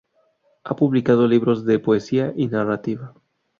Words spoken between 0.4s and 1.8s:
Ha publicado libros de